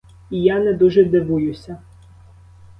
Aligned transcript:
І 0.29 0.39
я 0.43 0.59
не 0.59 0.73
дуже 0.73 1.03
дивуюся. 1.03 1.79